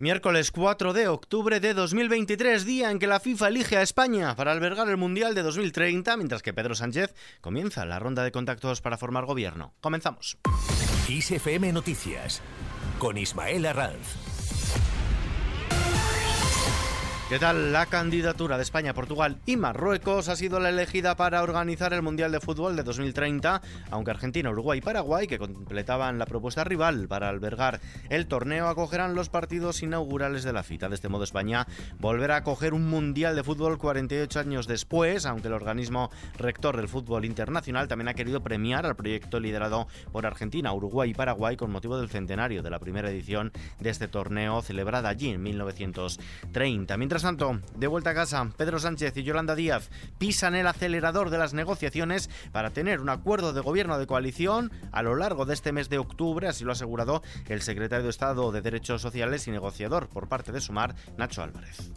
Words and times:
Miércoles 0.00 0.50
4 0.50 0.92
de 0.92 1.06
octubre 1.06 1.60
de 1.60 1.72
2023, 1.72 2.64
día 2.64 2.90
en 2.90 2.98
que 2.98 3.06
la 3.06 3.20
FIFA 3.20 3.46
elige 3.46 3.76
a 3.76 3.82
España 3.82 4.34
para 4.34 4.50
albergar 4.50 4.88
el 4.88 4.96
Mundial 4.96 5.36
de 5.36 5.44
2030, 5.44 6.16
mientras 6.16 6.42
que 6.42 6.52
Pedro 6.52 6.74
Sánchez 6.74 7.14
comienza 7.40 7.84
la 7.84 8.00
ronda 8.00 8.24
de 8.24 8.32
contactos 8.32 8.80
para 8.80 8.98
formar 8.98 9.24
gobierno. 9.24 9.72
Comenzamos. 9.80 10.36
Noticias 11.72 12.42
con 12.98 13.16
Ismael 13.16 13.66
Arranz. 13.66 14.33
¿Qué 17.30 17.38
tal? 17.38 17.72
La 17.72 17.86
candidatura 17.86 18.58
de 18.58 18.62
España, 18.62 18.92
Portugal 18.92 19.38
y 19.46 19.56
Marruecos 19.56 20.28
ha 20.28 20.36
sido 20.36 20.60
la 20.60 20.68
elegida 20.68 21.16
para 21.16 21.42
organizar 21.42 21.94
el 21.94 22.02
Mundial 22.02 22.30
de 22.30 22.38
Fútbol 22.38 22.76
de 22.76 22.82
2030, 22.82 23.62
aunque 23.90 24.10
Argentina, 24.10 24.50
Uruguay 24.50 24.78
y 24.78 24.82
Paraguay, 24.82 25.26
que 25.26 25.38
completaban 25.38 26.18
la 26.18 26.26
propuesta 26.26 26.64
rival 26.64 27.08
para 27.08 27.30
albergar 27.30 27.80
el 28.10 28.26
torneo, 28.26 28.68
acogerán 28.68 29.14
los 29.14 29.30
partidos 29.30 29.82
inaugurales 29.82 30.44
de 30.44 30.52
la 30.52 30.62
cita. 30.62 30.90
De 30.90 30.96
este 30.96 31.08
modo, 31.08 31.24
España 31.24 31.66
volverá 31.98 32.34
a 32.34 32.38
acoger 32.40 32.74
un 32.74 32.90
Mundial 32.90 33.34
de 33.34 33.42
Fútbol 33.42 33.78
48 33.78 34.40
años 34.40 34.66
después, 34.66 35.24
aunque 35.24 35.48
el 35.48 35.54
organismo 35.54 36.10
rector 36.36 36.76
del 36.76 36.88
fútbol 36.88 37.24
internacional 37.24 37.88
también 37.88 38.08
ha 38.08 38.14
querido 38.14 38.42
premiar 38.42 38.84
al 38.84 38.96
proyecto 38.96 39.40
liderado 39.40 39.88
por 40.12 40.26
Argentina, 40.26 40.74
Uruguay 40.74 41.10
y 41.10 41.14
Paraguay 41.14 41.56
con 41.56 41.70
motivo 41.70 41.96
del 41.96 42.10
centenario 42.10 42.62
de 42.62 42.68
la 42.68 42.80
primera 42.80 43.08
edición 43.08 43.50
de 43.80 43.88
este 43.88 44.08
torneo 44.08 44.60
celebrada 44.60 45.08
allí 45.08 45.30
en 45.30 45.42
1930. 45.42 46.98
Mientras 46.98 47.13
tanto, 47.22 47.60
de 47.76 47.86
vuelta 47.86 48.10
a 48.10 48.14
casa, 48.14 48.50
Pedro 48.56 48.78
Sánchez 48.78 49.16
y 49.16 49.22
Yolanda 49.22 49.54
Díaz 49.54 49.90
pisan 50.18 50.54
el 50.54 50.66
acelerador 50.66 51.30
de 51.30 51.38
las 51.38 51.54
negociaciones 51.54 52.30
para 52.52 52.70
tener 52.70 53.00
un 53.00 53.08
acuerdo 53.08 53.52
de 53.52 53.60
gobierno 53.60 53.98
de 53.98 54.06
coalición 54.06 54.72
a 54.92 55.02
lo 55.02 55.14
largo 55.14 55.44
de 55.44 55.54
este 55.54 55.72
mes 55.72 55.88
de 55.88 55.98
octubre, 55.98 56.48
así 56.48 56.64
lo 56.64 56.70
ha 56.70 56.74
asegurado 56.74 57.22
el 57.48 57.62
secretario 57.62 58.04
de 58.04 58.10
Estado 58.10 58.52
de 58.52 58.62
Derechos 58.62 59.02
Sociales 59.02 59.46
y 59.46 59.50
negociador 59.50 60.08
por 60.08 60.28
parte 60.28 60.52
de 60.52 60.60
Sumar, 60.60 60.94
Nacho 61.16 61.42
Álvarez. 61.42 61.92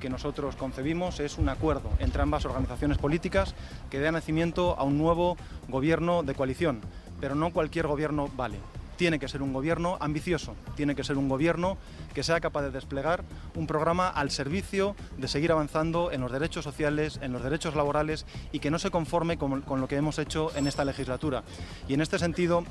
Que 0.00 0.08
nosotros 0.08 0.56
concebimos 0.56 1.20
es 1.20 1.36
un 1.36 1.48
acuerdo 1.48 1.90
entre 1.98 2.22
ambas 2.22 2.46
organizaciones 2.46 2.98
políticas 2.98 3.54
que 3.90 4.00
dé 4.00 4.10
nacimiento 4.10 4.78
a 4.78 4.84
un 4.84 4.96
nuevo 4.96 5.36
gobierno 5.68 6.22
de 6.22 6.34
coalición, 6.34 6.80
pero 7.20 7.34
no 7.34 7.52
cualquier 7.52 7.86
gobierno 7.86 8.28
vale 8.36 8.56
tiene 9.00 9.18
que 9.18 9.28
ser 9.28 9.40
un 9.40 9.54
gobierno 9.54 9.96
ambicioso, 9.98 10.54
tiene 10.76 10.94
que 10.94 11.04
ser 11.04 11.16
un 11.16 11.26
gobierno 11.26 11.78
que 12.12 12.22
sea 12.22 12.38
capaz 12.38 12.60
de 12.60 12.70
desplegar 12.70 13.24
un 13.54 13.66
programa 13.66 14.10
al 14.10 14.30
servicio 14.30 14.94
de 15.16 15.26
seguir 15.26 15.52
avanzando 15.52 16.12
en 16.12 16.20
los 16.20 16.30
derechos 16.30 16.64
sociales, 16.64 17.18
en 17.22 17.32
los 17.32 17.42
derechos 17.42 17.74
laborales 17.74 18.26
y 18.52 18.58
que 18.58 18.70
no 18.70 18.78
se 18.78 18.90
conforme 18.90 19.38
con, 19.38 19.64
lo 19.66 19.88
que 19.88 19.96
hemos 19.96 20.18
hecho 20.18 20.54
en 20.54 20.66
esta 20.66 20.84
legislatura. 20.84 21.44
Y 21.88 21.94
en 21.94 22.02
este 22.02 22.18
sentido, 22.18 22.62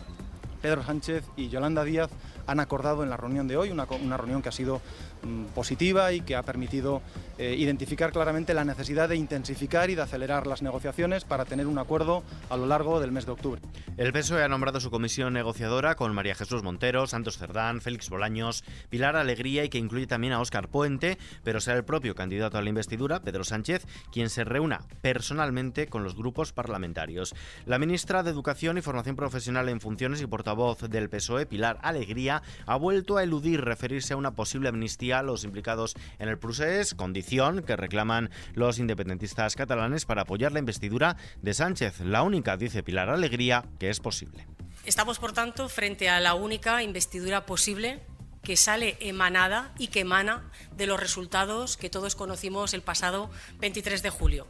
Pedro 0.61 0.83
Sánchez 0.83 1.25
y 1.38 1.49
Yolanda 1.49 1.83
Díaz 1.83 2.09
han 2.47 2.59
acordado 2.59 3.03
en 3.03 3.09
la 3.09 3.17
reunión 3.17 3.47
de 3.47 3.57
hoy, 3.57 3.69
una, 3.71 3.85
reunión 4.17 4.41
que 4.41 4.49
ha 4.49 4.52
sido 4.52 4.81
mm, 5.23 5.45
positiva 5.55 6.11
y 6.13 6.21
que 6.21 6.35
ha 6.35 6.43
permitido 6.43 7.02
eh, 7.38 7.55
identificar 7.57 8.11
claramente 8.11 8.53
la 8.53 8.65
necesidad 8.65 9.07
de 9.07 9.15
intensificar 9.15 9.89
y 9.89 9.95
de 9.95 10.02
acelerar 10.02 10.47
las 10.47 10.61
negociaciones 10.61 11.25
para 11.25 11.45
tener 11.45 11.67
un 11.67 11.77
acuerdo 11.77 12.23
a 12.49 12.57
lo 12.57 12.65
largo 12.65 12.99
del 12.99 13.11
mes 13.11 13.25
de 13.25 13.33
octubre. 13.33 13.61
El 13.97 14.11
PSOE 14.11 14.43
ha 14.43 14.47
nombrado 14.47 14.80
su 14.80 14.89
comisión 14.89 15.33
negociadora 15.33 15.95
con 15.95 16.13
María 16.13 16.33
Jesús 16.33 16.63
Montero, 16.63 17.05
Santos 17.05 17.37
Cerdán, 17.37 17.81
Félix 17.81 18.09
Bolaños, 18.09 18.63
Pilar 18.89 19.15
Alegría 19.15 19.63
y 19.63 19.69
que 19.69 19.77
incluye 19.77 20.07
también 20.07 20.33
a 20.33 20.41
Óscar 20.41 20.69
Puente, 20.69 21.17
pero 21.43 21.61
será 21.61 21.77
el 21.77 21.85
propio 21.85 22.15
candidato 22.15 22.57
a 22.57 22.61
la 22.61 22.69
investidura, 22.69 23.21
Pedro 23.21 23.43
Sánchez, 23.43 23.85
quien 24.11 24.30
se 24.30 24.43
reúna 24.43 24.81
personalmente 25.02 25.87
con 25.87 26.03
los 26.03 26.15
grupos 26.15 26.52
parlamentarios. 26.52 27.35
La 27.65 27.77
ministra 27.77 28.23
de 28.23 28.31
Educación 28.31 28.77
y 28.77 28.81
Formación 28.81 29.15
Profesional 29.15 29.69
en 29.69 29.81
Funciones 29.81 30.21
y 30.21 30.27
portavoz 30.27 30.48
del 30.89 31.09
PSOE, 31.09 31.45
Pilar 31.45 31.78
Alegría, 31.81 32.42
ha 32.66 32.75
vuelto 32.75 33.17
a 33.17 33.23
eludir 33.23 33.61
referirse 33.61 34.14
a 34.14 34.17
una 34.17 34.36
posible 34.36 34.69
amnistía 34.69 35.19
a 35.19 35.23
los 35.23 35.44
implicados 35.44 35.95
en 36.17 36.28
el 36.28 36.39
procés, 36.39 36.95
condición 36.95 37.61
que 37.64 37.75
reclaman 37.75 38.30
los 38.53 38.80
independentistas 38.80 39.55
catalanes 39.55 40.05
para 40.05 40.23
apoyar 40.23 40.52
la 40.52 40.59
investidura 40.59 41.17
de 41.42 41.53
Sánchez, 41.53 42.00
la 42.00 42.23
única, 42.23 42.58
dice 42.58 42.83
Pilar 42.83 43.09
Alegría, 43.09 43.64
que 43.80 43.89
es 43.89 43.99
posible. 43.99 44.48
Estamos, 44.86 45.20
por 45.20 45.33
tanto, 45.33 45.70
frente 45.70 46.09
a 46.09 46.20
la 46.20 46.33
única 46.33 46.82
investidura 46.82 47.45
posible 47.45 48.02
que 48.42 48.58
sale 48.58 48.98
emanada 49.02 49.73
y 49.77 49.88
que 49.88 49.99
emana 49.99 50.49
de 50.76 50.88
los 50.88 50.99
resultados 50.99 51.77
que 51.77 51.89
todos 51.89 52.15
conocimos 52.15 52.73
el 52.73 52.82
pasado 52.82 53.30
23 53.59 54.02
de 54.02 54.09
julio. 54.09 54.48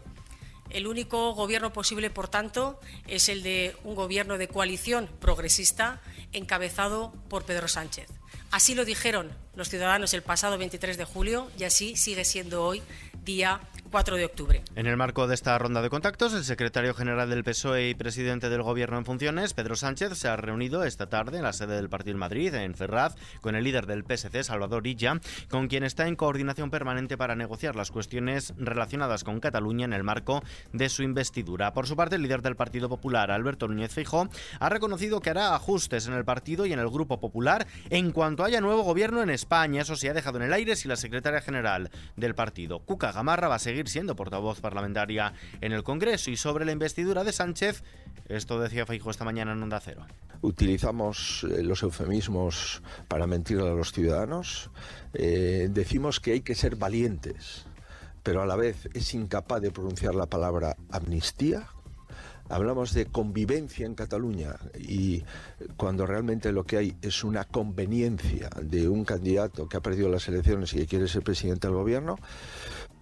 El 0.69 0.88
único 0.88 1.34
gobierno 1.34 1.74
posible, 1.74 2.09
por 2.09 2.28
tanto, 2.28 2.80
es 3.07 3.30
el 3.30 3.44
de 3.44 3.75
un 3.84 3.96
gobierno 3.96 4.38
de 4.38 4.47
coalición 4.47 5.09
progresista 5.19 6.02
encabezado 6.31 7.13
por 7.28 7.44
Pedro 7.44 7.68
Sánchez. 7.68 8.09
Así 8.52 8.75
lo 8.75 8.85
dijeron 8.85 9.31
los 9.56 9.69
ciudadanos 9.69 10.13
el 10.13 10.24
pasado 10.24 10.58
23 10.58 10.97
de 10.97 11.06
julio 11.06 11.52
y 11.58 11.63
así 11.63 11.96
sigue 11.96 12.25
siendo 12.25 12.63
hoy, 12.63 12.81
día 13.24 13.62
4 13.90 14.18
de 14.18 14.26
octubre. 14.26 14.62
En 14.76 14.86
el 14.86 14.98
marco 14.98 15.28
de 15.28 15.34
esta 15.34 15.58
ronda 15.58 15.82
de 15.82 15.90
contactos, 15.90 16.34
el 16.34 16.44
secretario 16.44 16.94
general 16.94 17.30
del 17.30 17.44
PSOE 17.44 17.90
y 17.90 17.96
presidente 17.96 18.50
del 18.50 18.62
Gobierno 18.62 18.98
en 18.98 19.06
funciones, 19.06 19.54
Pedro 19.54 19.76
Sánchez, 19.76 20.14
se 20.18 20.28
ha 20.28 20.36
reunido 20.36 20.84
esta 20.84 21.08
tarde 21.08 21.38
en 21.38 21.44
la 21.44 21.54
sede 21.54 21.76
del 21.76 21.90
partido 21.90 22.14
en 22.14 22.20
Madrid, 22.20 22.54
en 22.54 22.76
Ferraz, 22.76 23.16
con 23.42 23.56
el 23.56 23.64
líder 23.64 23.88
del 23.88 24.04
PSC, 24.04 24.44
Salvador 24.44 24.86
Illa, 24.86 25.20
con 25.50 25.68
quien 25.68 25.84
está 25.84 26.08
en 26.08 26.16
coordinación 26.16 26.70
permanente 26.70 27.18
para 27.18 27.36
negociar 27.36 27.76
las 27.76 27.90
cuestiones 27.90 28.54
relacionadas 28.58 29.24
con 29.24 29.40
Cataluña 29.40 29.86
en 29.86 29.94
el 29.94 30.04
marco 30.04 30.44
de 30.72 30.90
su 30.90 31.02
investidura. 31.02 31.74
Por 31.74 31.88
su 31.88 31.96
parte, 31.96 32.16
el 32.16 32.22
líder 32.22 32.42
del 32.42 32.56
Partido 32.56 32.90
Popular, 32.90 33.32
Alberto 33.32 33.68
Núñez 33.68 33.94
Feijóo, 33.94 34.30
ha 34.60 34.70
reconocido 34.70 35.20
que 35.20 35.32
hará 35.32 35.56
ajustes 35.56 36.08
en 36.08 36.14
el 36.14 36.26
partido 36.26 36.66
y 36.66 36.74
en 36.74 36.80
el 36.80 36.90
Grupo 36.90 37.20
Popular 37.20 37.66
en 37.90 38.12
cuanto 38.12 38.44
haya 38.44 38.62
nuevo 38.62 38.84
gobierno 38.84 39.24
en 39.24 39.30
España. 39.30 39.82
Eso 39.82 39.96
se 39.96 40.10
ha 40.10 40.14
dejado 40.14 40.38
en 40.38 40.44
el 40.44 40.54
aire 40.54 40.76
si 40.76 40.88
la 40.88 40.96
secretaria 40.96 41.42
general 41.42 41.90
del 42.16 42.36
partido, 42.36 42.80
Cuca 42.80 43.12
Gamarra, 43.12 43.48
va 43.48 43.56
a 43.56 43.60
seguir 43.60 43.78
siendo 43.88 44.16
portavoz 44.16 44.59
parlamentaria 44.59 45.34
en 45.62 45.72
el 45.72 45.84
Congreso. 45.84 46.31
Y 46.31 46.38
sobre 46.38 46.66
la 46.66 46.72
investidura 46.72 47.23
de 47.23 47.31
Sánchez, 47.31 47.84
esto 48.28 48.59
decía 48.59 48.85
Feijo 48.85 49.12
esta 49.12 49.25
mañana 49.25 49.53
en 49.53 49.63
Onda 49.63 49.79
Cero. 49.79 50.06
Utilizamos 50.41 51.45
eh, 51.50 51.63
los 51.63 51.84
eufemismos 51.84 52.81
para 53.07 53.28
mentir 53.28 53.59
a 53.59 53.73
los 53.73 53.91
ciudadanos. 53.91 54.69
Eh, 55.13 55.67
decimos 55.72 56.19
que 56.19 56.31
hay 56.31 56.41
que 56.41 56.56
ser 56.56 56.75
valientes, 56.75 57.66
pero 58.23 58.41
a 58.41 58.45
la 58.45 58.56
vez 58.56 58.90
es 58.94 59.13
incapaz 59.13 59.62
de 59.62 59.72
pronunciar 59.72 60.16
la 60.16 60.28
palabra 60.28 60.78
amnistía 60.91 61.67
hablamos 62.50 62.94
de 62.94 63.06
convivencia 63.06 63.85
en 63.85 63.96
Cataluña 63.96 64.56
y 64.78 65.23
cuando 65.78 66.06
realmente 66.06 66.51
lo 66.51 66.66
que 66.66 66.78
hay 66.78 66.97
es 67.01 67.23
una 67.23 67.46
conveniencia 67.46 68.50
de 68.61 68.90
un 68.90 69.06
candidato 69.06 69.69
que 69.69 69.78
ha 69.78 69.81
perdido 69.81 70.09
las 70.09 70.28
elecciones 70.28 70.73
y 70.73 70.78
que 70.78 70.88
quiere 70.88 71.07
ser 71.07 71.23
presidente 71.23 71.67
del 71.67 71.78
gobierno, 71.78 72.17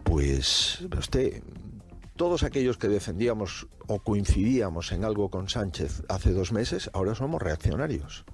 pues 0.08 0.80
usted, 0.98 1.44
todos 2.16 2.44
aquellos 2.44 2.78
que 2.78 2.88
defendíamos 2.88 3.68
o 3.88 4.00
coincidíamos 4.00 4.92
en 4.92 5.04
algo 5.04 5.30
con 5.30 5.50
Sánchez 5.50 6.04
hace 6.08 6.32
dos 6.32 6.52
meses, 6.52 6.90
ahora 6.94 7.14
somos 7.14 7.42
reaccionarios. 7.42 8.26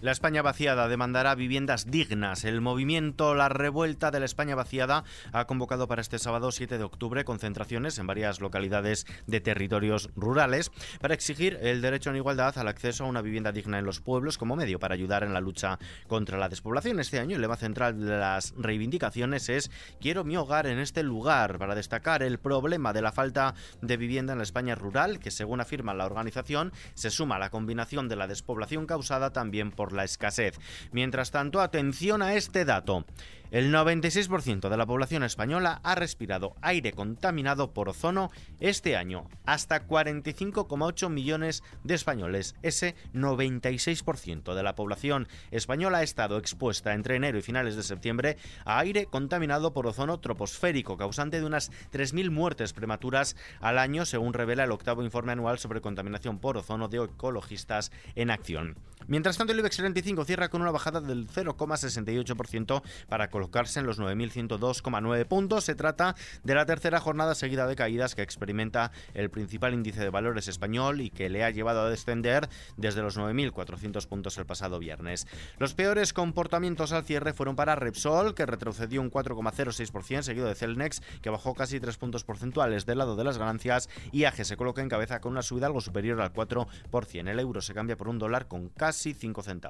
La 0.00 0.12
España 0.12 0.42
vaciada 0.42 0.86
demandará 0.86 1.34
viviendas 1.34 1.90
dignas. 1.90 2.44
El 2.44 2.60
movimiento 2.60 3.34
La 3.34 3.48
Revuelta 3.48 4.12
de 4.12 4.20
la 4.20 4.26
España 4.26 4.54
vaciada 4.54 5.02
ha 5.32 5.46
convocado 5.46 5.88
para 5.88 6.00
este 6.00 6.20
sábado 6.20 6.52
7 6.52 6.78
de 6.78 6.84
octubre 6.84 7.24
concentraciones 7.24 7.98
en 7.98 8.06
varias 8.06 8.40
localidades 8.40 9.06
de 9.26 9.40
territorios 9.40 10.10
rurales 10.14 10.70
para 11.00 11.14
exigir 11.14 11.58
el 11.62 11.82
derecho 11.82 12.10
en 12.10 12.16
igualdad 12.16 12.56
al 12.58 12.68
acceso 12.68 13.02
a 13.02 13.08
una 13.08 13.22
vivienda 13.22 13.50
digna 13.50 13.80
en 13.80 13.86
los 13.86 14.00
pueblos 14.00 14.38
como 14.38 14.54
medio 14.54 14.78
para 14.78 14.94
ayudar 14.94 15.24
en 15.24 15.34
la 15.34 15.40
lucha 15.40 15.80
contra 16.06 16.38
la 16.38 16.48
despoblación. 16.48 17.00
Este 17.00 17.18
año 17.18 17.34
el 17.34 17.42
lema 17.42 17.56
central 17.56 17.98
de 17.98 18.18
las 18.18 18.54
reivindicaciones 18.56 19.48
es 19.48 19.68
Quiero 20.00 20.22
mi 20.22 20.36
hogar 20.36 20.68
en 20.68 20.78
este 20.78 21.02
lugar 21.02 21.58
para 21.58 21.74
destacar 21.74 22.22
el 22.22 22.38
problema 22.38 22.92
de 22.92 23.02
la 23.02 23.10
falta 23.10 23.54
de 23.82 23.96
vivienda 23.96 24.34
en 24.34 24.38
la 24.38 24.44
España 24.44 24.76
rural 24.76 25.18
que 25.18 25.32
según 25.32 25.60
afirma 25.60 25.92
la 25.92 26.06
organización 26.06 26.72
se 26.94 27.10
suma 27.10 27.34
a 27.34 27.40
la 27.40 27.50
combinación 27.50 28.08
de 28.08 28.14
la 28.14 28.28
despoblación 28.28 28.86
causada 28.86 29.32
también 29.32 29.72
por 29.72 29.87
la 29.92 30.04
escasez. 30.04 30.58
Mientras 30.92 31.30
tanto, 31.30 31.60
atención 31.60 32.22
a 32.22 32.34
este 32.34 32.64
dato. 32.64 33.04
El 33.50 33.72
96% 33.72 34.68
de 34.68 34.76
la 34.76 34.84
población 34.84 35.22
española 35.22 35.80
ha 35.82 35.94
respirado 35.94 36.54
aire 36.60 36.92
contaminado 36.92 37.72
por 37.72 37.88
ozono 37.88 38.30
este 38.60 38.94
año. 38.94 39.26
Hasta 39.46 39.86
45,8 39.86 41.08
millones 41.08 41.62
de 41.82 41.94
españoles. 41.94 42.56
Ese 42.62 42.94
96% 43.14 44.54
de 44.54 44.62
la 44.62 44.74
población 44.74 45.28
española 45.50 45.98
ha 45.98 46.02
estado 46.02 46.36
expuesta 46.36 46.92
entre 46.92 47.16
enero 47.16 47.38
y 47.38 47.42
finales 47.42 47.74
de 47.74 47.84
septiembre 47.84 48.36
a 48.66 48.80
aire 48.80 49.06
contaminado 49.06 49.72
por 49.72 49.86
ozono 49.86 50.20
troposférico, 50.20 50.98
causante 50.98 51.40
de 51.40 51.46
unas 51.46 51.72
3.000 51.90 52.30
muertes 52.30 52.74
prematuras 52.74 53.34
al 53.60 53.78
año, 53.78 54.04
según 54.04 54.34
revela 54.34 54.64
el 54.64 54.72
octavo 54.72 55.02
informe 55.02 55.32
anual 55.32 55.58
sobre 55.58 55.80
contaminación 55.80 56.38
por 56.38 56.58
ozono 56.58 56.88
de 56.88 56.98
ecologistas 57.02 57.92
en 58.14 58.30
acción. 58.30 58.76
Mientras 59.06 59.38
tanto, 59.38 59.54
el 59.54 59.60
IBEX 59.60 59.77
35 59.78 60.24
cierra 60.24 60.48
con 60.48 60.60
una 60.60 60.70
bajada 60.70 61.00
del 61.00 61.28
0,68% 61.28 62.82
para 63.08 63.30
colocarse 63.30 63.80
en 63.80 63.86
los 63.86 64.00
9.102,9 64.00 65.24
puntos. 65.26 65.64
Se 65.64 65.74
trata 65.74 66.16
de 66.42 66.54
la 66.54 66.66
tercera 66.66 67.00
jornada 67.00 67.34
seguida 67.34 67.66
de 67.66 67.76
caídas 67.76 68.14
que 68.14 68.22
experimenta 68.22 68.90
el 69.14 69.30
principal 69.30 69.74
índice 69.74 70.00
de 70.00 70.10
valores 70.10 70.48
español 70.48 71.00
y 71.00 71.10
que 71.10 71.30
le 71.30 71.44
ha 71.44 71.50
llevado 71.50 71.82
a 71.82 71.90
descender 71.90 72.48
desde 72.76 73.02
los 73.02 73.16
9.400 73.16 74.06
puntos 74.06 74.36
el 74.38 74.46
pasado 74.46 74.78
viernes. 74.78 75.26
Los 75.58 75.74
peores 75.74 76.12
comportamientos 76.12 76.92
al 76.92 77.04
cierre 77.04 77.32
fueron 77.32 77.56
para 77.56 77.76
Repsol, 77.76 78.34
que 78.34 78.46
retrocedió 78.46 79.00
un 79.00 79.10
4,06%, 79.10 80.22
seguido 80.22 80.48
de 80.48 80.54
Celnex, 80.54 81.02
que 81.22 81.30
bajó 81.30 81.54
casi 81.54 81.78
3 81.78 81.96
puntos 81.96 82.24
porcentuales 82.24 82.84
del 82.84 82.98
lado 82.98 83.14
de 83.14 83.24
las 83.24 83.38
ganancias, 83.38 83.88
y 84.10 84.24
AGE 84.24 84.44
se 84.44 84.56
coloca 84.56 84.82
en 84.82 84.88
cabeza 84.88 85.20
con 85.20 85.32
una 85.32 85.42
subida 85.42 85.66
algo 85.66 85.80
superior 85.80 86.20
al 86.20 86.32
4%. 86.32 87.28
El 87.28 87.38
euro 87.38 87.60
se 87.60 87.74
cambia 87.74 87.96
por 87.96 88.08
un 88.08 88.18
dólar 88.18 88.48
con 88.48 88.68
casi 88.70 89.14
5 89.14 89.42
centavos. 89.42 89.67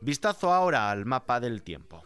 Vistazo 0.00 0.52
ahora 0.52 0.90
al 0.90 1.04
mapa 1.04 1.40
del 1.40 1.62
tiempo. 1.62 2.04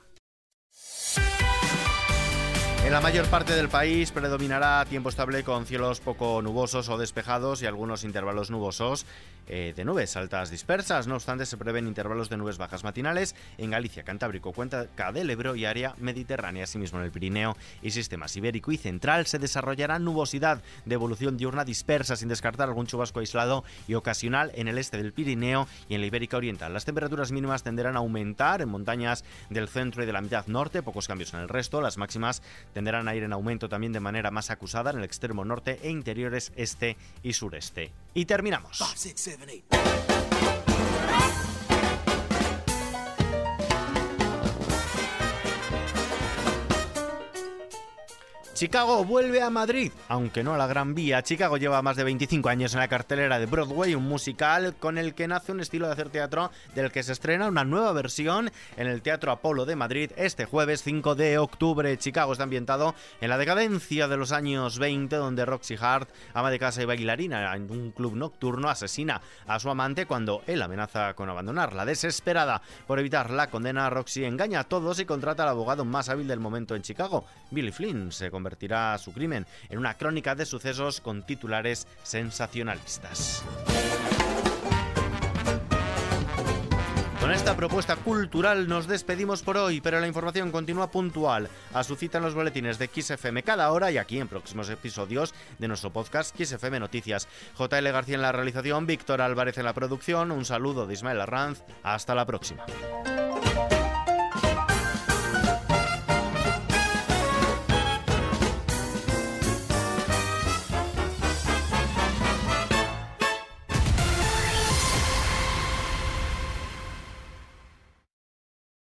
En 2.82 2.92
la 2.94 3.00
mayor 3.00 3.26
parte 3.26 3.54
del 3.54 3.68
país 3.68 4.10
predominará 4.10 4.84
tiempo 4.86 5.10
estable 5.10 5.44
con 5.44 5.66
cielos 5.66 6.00
poco 6.00 6.42
nubosos 6.42 6.88
o 6.88 6.98
despejados 6.98 7.62
y 7.62 7.66
algunos 7.66 8.04
intervalos 8.04 8.50
nubosos 8.50 9.06
eh, 9.52 9.72
de 9.76 9.84
nubes 9.84 10.16
altas 10.16 10.50
dispersas. 10.50 11.06
No 11.06 11.16
obstante, 11.16 11.44
se 11.44 11.56
prevén 11.56 11.86
intervalos 11.86 12.30
de 12.30 12.36
nubes 12.36 12.56
bajas 12.56 12.84
matinales 12.84 13.34
en 13.58 13.70
Galicia, 13.70 14.04
Cantábrico, 14.04 14.52
Cuenca 14.52 14.86
del 15.12 15.28
Ebro 15.28 15.56
y 15.56 15.64
área 15.64 15.94
mediterránea. 15.98 16.64
Asimismo, 16.64 17.00
en 17.00 17.04
el 17.04 17.10
Pirineo 17.10 17.56
y 17.82 17.90
sistemas 17.90 18.36
ibérico 18.36 18.70
y 18.70 18.76
central 18.76 19.26
se 19.26 19.38
desarrollará 19.38 19.98
nubosidad 19.98 20.62
de 20.84 20.94
evolución 20.94 21.36
diurna 21.36 21.64
dispersa, 21.64 22.16
sin 22.16 22.28
descartar 22.28 22.68
algún 22.68 22.86
chubasco 22.86 23.20
aislado 23.20 23.64
y 23.88 23.94
ocasional 23.94 24.52
en 24.54 24.68
el 24.68 24.78
este 24.78 24.96
del 24.96 25.12
Pirineo 25.12 25.68
y 25.88 25.96
en 25.96 26.00
la 26.00 26.06
Ibérica 26.06 26.36
Oriental. 26.36 26.72
Las 26.72 26.84
temperaturas 26.84 27.32
mínimas 27.32 27.62
tenderán 27.62 27.96
a 27.96 28.00
aumentar 28.00 28.62
en 28.62 28.68
montañas 28.68 29.24
del 29.48 29.68
centro 29.68 30.02
y 30.02 30.06
de 30.06 30.12
la 30.12 30.20
mitad 30.20 30.46
norte, 30.46 30.82
pocos 30.82 31.08
cambios 31.08 31.34
en 31.34 31.40
el 31.40 31.48
resto. 31.48 31.80
Las 31.80 31.98
máximas 31.98 32.40
tenderán 32.72 33.08
a 33.08 33.14
ir 33.14 33.22
en 33.22 33.32
aumento 33.32 33.68
también 33.68 33.92
de 33.92 34.00
manera 34.00 34.30
más 34.30 34.50
acusada 34.50 34.90
en 34.90 34.98
el 34.98 35.04
extremo 35.04 35.44
norte 35.44 35.78
e 35.82 35.90
interiores 35.90 36.52
este 36.56 36.96
y 37.22 37.32
sureste. 37.32 37.92
Y 38.14 38.24
terminamos. 38.24 38.78
Chicago 48.60 49.06
vuelve 49.06 49.40
a 49.40 49.48
Madrid, 49.48 49.90
aunque 50.08 50.44
no 50.44 50.52
a 50.52 50.58
la 50.58 50.66
Gran 50.66 50.94
Vía. 50.94 51.22
Chicago 51.22 51.56
lleva 51.56 51.80
más 51.80 51.96
de 51.96 52.04
25 52.04 52.50
años 52.50 52.74
en 52.74 52.80
la 52.80 52.88
cartelera 52.88 53.38
de 53.38 53.46
Broadway, 53.46 53.94
un 53.94 54.06
musical 54.06 54.74
con 54.78 54.98
el 54.98 55.14
que 55.14 55.26
nace 55.26 55.52
un 55.52 55.60
estilo 55.60 55.86
de 55.86 55.94
hacer 55.94 56.10
teatro 56.10 56.50
del 56.74 56.92
que 56.92 57.02
se 57.02 57.12
estrena 57.12 57.48
una 57.48 57.64
nueva 57.64 57.92
versión 57.92 58.52
en 58.76 58.86
el 58.86 59.00
Teatro 59.00 59.32
Apolo 59.32 59.64
de 59.64 59.76
Madrid 59.76 60.12
este 60.16 60.44
jueves 60.44 60.82
5 60.82 61.14
de 61.14 61.38
octubre. 61.38 61.96
Chicago 61.96 62.32
está 62.32 62.44
ambientado 62.44 62.94
en 63.22 63.30
la 63.30 63.38
decadencia 63.38 64.08
de 64.08 64.18
los 64.18 64.30
años 64.30 64.78
20, 64.78 65.16
donde 65.16 65.46
Roxy 65.46 65.76
Hart, 65.80 66.10
ama 66.34 66.50
de 66.50 66.58
casa 66.58 66.82
y 66.82 66.84
bailarina 66.84 67.56
en 67.56 67.70
un 67.70 67.92
club 67.92 68.14
nocturno, 68.14 68.68
asesina 68.68 69.22
a 69.46 69.58
su 69.58 69.70
amante 69.70 70.04
cuando 70.04 70.42
él 70.46 70.60
amenaza 70.60 71.14
con 71.14 71.30
abandonarla. 71.30 71.86
Desesperada 71.86 72.60
por 72.86 72.98
evitar 72.98 73.30
la 73.30 73.48
condena, 73.48 73.88
Roxy 73.88 74.26
engaña 74.26 74.60
a 74.60 74.64
todos 74.64 75.00
y 75.00 75.06
contrata 75.06 75.44
al 75.44 75.48
abogado 75.48 75.86
más 75.86 76.10
hábil 76.10 76.28
del 76.28 76.40
momento 76.40 76.76
en 76.76 76.82
Chicago. 76.82 77.24
Billy 77.50 77.72
Flynn 77.72 78.12
se 78.12 78.30
convierte 78.30 78.49
convertirá 78.50 78.98
su 78.98 79.12
crimen 79.12 79.46
en 79.68 79.78
una 79.78 79.96
crónica 79.96 80.34
de 80.34 80.44
sucesos 80.44 81.00
con 81.00 81.22
titulares 81.22 81.86
sensacionalistas. 82.02 83.44
Con 87.20 87.30
esta 87.30 87.54
propuesta 87.54 87.94
cultural 87.94 88.66
nos 88.66 88.88
despedimos 88.88 89.42
por 89.42 89.56
hoy, 89.56 89.80
pero 89.80 90.00
la 90.00 90.08
información 90.08 90.50
continúa 90.50 90.90
puntual 90.90 91.48
a 91.72 91.84
su 91.84 91.94
cita 91.94 92.18
en 92.18 92.24
los 92.24 92.34
boletines 92.34 92.78
de 92.80 92.90
XFM 92.92 93.44
cada 93.44 93.70
hora 93.70 93.92
y 93.92 93.98
aquí 93.98 94.18
en 94.18 94.26
próximos 94.26 94.68
episodios 94.68 95.32
de 95.60 95.68
nuestro 95.68 95.90
podcast 95.90 96.34
XFM 96.36 96.80
Noticias. 96.80 97.28
JL 97.56 97.88
García 97.92 98.16
en 98.16 98.22
la 98.22 98.32
realización, 98.32 98.86
Víctor 98.86 99.20
Álvarez 99.20 99.58
en 99.58 99.64
la 99.64 99.74
producción, 99.74 100.32
un 100.32 100.44
saludo 100.44 100.88
de 100.88 100.94
Ismael 100.94 101.20
Arranz, 101.20 101.62
hasta 101.84 102.16
la 102.16 102.26
próxima. 102.26 102.64